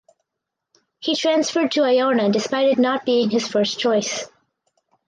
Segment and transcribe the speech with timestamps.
[0.97, 4.27] He transferred to Iona despite it not being his first choice.